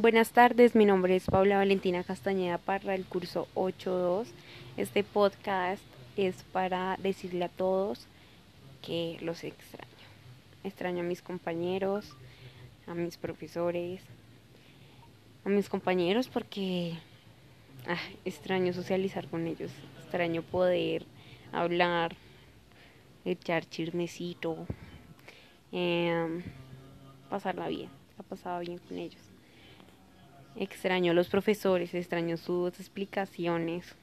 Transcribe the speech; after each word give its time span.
Buenas 0.00 0.32
tardes, 0.32 0.74
mi 0.74 0.86
nombre 0.86 1.14
es 1.14 1.26
Paula 1.26 1.58
Valentina 1.58 2.02
Castañeda 2.02 2.56
Parra, 2.56 2.94
el 2.94 3.04
curso 3.04 3.48
8.2. 3.54 4.28
Este 4.78 5.04
podcast 5.04 5.82
es 6.16 6.42
para 6.42 6.96
decirle 7.02 7.44
a 7.44 7.50
todos 7.50 8.06
que 8.80 9.18
los 9.20 9.44
extraño. 9.44 9.90
Extraño 10.64 11.00
a 11.00 11.06
mis 11.06 11.20
compañeros, 11.20 12.16
a 12.86 12.94
mis 12.94 13.18
profesores, 13.18 14.00
a 15.44 15.50
mis 15.50 15.68
compañeros 15.68 16.28
porque 16.28 16.94
ah, 17.86 18.00
extraño 18.24 18.72
socializar 18.72 19.28
con 19.28 19.46
ellos, 19.46 19.70
extraño 20.00 20.40
poder 20.40 21.04
hablar, 21.52 22.16
echar 23.26 23.68
chismecito, 23.68 24.66
eh, 25.72 26.42
pasarla 27.28 27.68
bien, 27.68 27.90
ha 28.18 28.22
pasado 28.22 28.60
bien 28.60 28.78
con 28.78 28.96
ellos. 28.96 29.29
Extraño 30.60 31.12
a 31.12 31.14
los 31.14 31.30
profesores, 31.30 31.94
extraño 31.94 32.36
sus 32.36 32.78
explicaciones. 32.78 33.94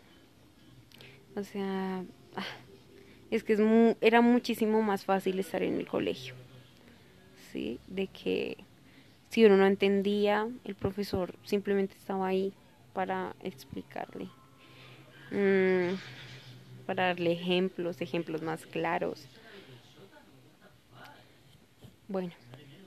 O 1.36 1.44
sea, 1.44 2.04
ah, 2.36 2.46
es 3.30 3.44
que 3.44 3.54
es 3.54 3.60
era 4.02 4.22
muchísimo 4.22 4.82
más 4.82 5.06
fácil 5.06 5.38
estar 5.38 5.62
en 5.62 5.76
el 5.76 5.86
colegio. 5.86 6.34
¿Sí? 7.52 7.80
De 7.86 8.08
que 8.08 8.58
si 9.30 9.46
uno 9.46 9.56
no 9.56 9.68
entendía, 9.68 10.50
el 10.64 10.74
profesor 10.74 11.36
simplemente 11.44 11.94
estaba 11.96 12.26
ahí 12.26 12.54
para 12.92 13.36
explicarle. 13.44 14.28
Mm, 15.30 15.94
para 16.88 17.06
darle 17.10 17.34
ejemplos, 17.34 18.02
ejemplos 18.02 18.42
más 18.42 18.66
claros. 18.66 19.28
Bueno, 22.08 22.34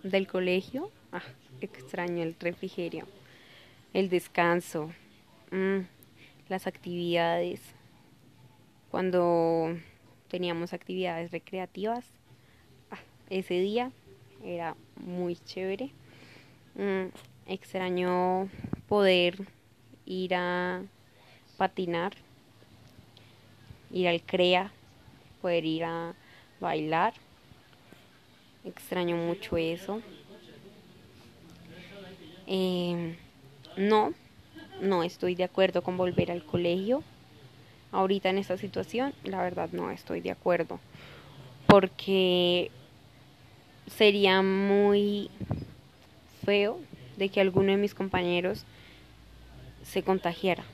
del 0.02 0.26
colegio, 0.26 0.90
ah, 1.12 1.22
extraño 1.60 2.24
el 2.24 2.34
refrigerio 2.40 3.06
el 3.92 4.08
descanso, 4.08 4.90
mm, 5.50 5.80
las 6.48 6.66
actividades, 6.66 7.60
cuando 8.90 9.76
teníamos 10.28 10.72
actividades 10.72 11.30
recreativas, 11.30 12.04
ah, 12.90 12.98
ese 13.28 13.54
día 13.60 13.90
era 14.44 14.76
muy 14.96 15.36
chévere. 15.36 15.90
Mm, 16.74 17.08
extraño 17.46 18.48
poder 18.88 19.46
ir 20.06 20.34
a 20.34 20.82
patinar, 21.56 22.12
ir 23.92 24.08
al 24.08 24.22
CREA, 24.22 24.72
poder 25.42 25.64
ir 25.64 25.84
a 25.84 26.14
bailar. 26.60 27.14
Extraño 28.64 29.16
mucho 29.16 29.56
eso. 29.56 30.00
Eh, 32.46 33.16
no, 33.80 34.12
no 34.80 35.02
estoy 35.02 35.34
de 35.34 35.44
acuerdo 35.44 35.82
con 35.82 35.96
volver 35.96 36.30
al 36.30 36.44
colegio. 36.44 37.02
Ahorita 37.92 38.28
en 38.28 38.38
esta 38.38 38.56
situación, 38.56 39.14
la 39.24 39.42
verdad 39.42 39.70
no 39.72 39.90
estoy 39.90 40.20
de 40.20 40.30
acuerdo. 40.30 40.78
Porque 41.66 42.70
sería 43.86 44.42
muy 44.42 45.30
feo 46.44 46.78
de 47.16 47.30
que 47.30 47.40
alguno 47.40 47.72
de 47.72 47.78
mis 47.78 47.94
compañeros 47.94 48.64
se 49.82 50.02
contagiara 50.02 50.64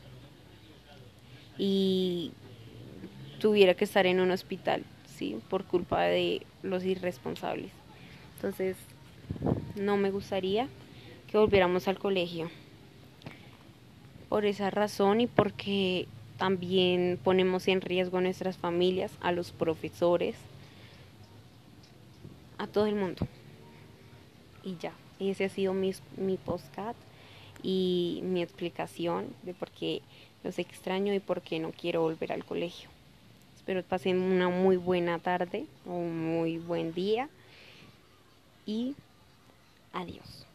y 1.59 2.33
tuviera 3.41 3.75
que 3.75 3.85
estar 3.85 4.07
en 4.07 4.21
un 4.21 4.31
hospital, 4.31 4.85
¿sí? 5.17 5.39
Por 5.49 5.65
culpa 5.65 6.03
de 6.03 6.45
los 6.63 6.85
irresponsables. 6.85 7.71
Entonces, 8.37 8.77
no 9.77 9.97
me 9.97 10.11
gustaría 10.11 10.69
que 11.31 11.39
volviéramos 11.39 11.89
al 11.89 11.99
colegio 11.99 12.51
por 14.29 14.45
esa 14.45 14.71
razón 14.71 15.21
y 15.21 15.27
porque 15.27 16.07
también 16.39 17.19
ponemos 17.23 17.69
en 17.69 17.81
riesgo 17.81 18.19
a 18.19 18.21
nuestras 18.21 18.57
familias, 18.57 19.13
a 19.21 19.33
los 19.33 19.53
profesores, 19.53 20.37
a 22.59 22.67
todo 22.67 22.87
el 22.87 22.95
mundo. 22.95 23.27
Y 24.63 24.77
ya, 24.77 24.93
ese 25.21 25.45
ha 25.45 25.49
sido 25.49 25.73
mi, 25.73 25.93
mi 26.17 26.39
y 27.63 28.21
mi 28.23 28.43
explicación 28.43 29.27
de 29.43 29.55
por 29.55 29.71
qué 29.71 30.03
los 30.45 30.59
extraño 30.59 31.15
y 31.15 31.21
por 31.21 31.41
qué 31.43 31.59
no 31.59 31.73
quiero 31.73 32.03
volver 32.03 32.33
al 32.33 32.45
colegio. 32.45 32.89
Espero 33.57 33.83
que 33.83 33.89
pasen 33.89 34.21
una 34.21 34.49
muy 34.49 34.77
buena 34.77 35.19
tarde 35.19 35.67
o 35.87 35.93
un 35.93 36.37
muy 36.37 36.59
buen 36.59 36.93
día 36.93 37.29
y 38.65 38.95
adiós. 39.93 40.47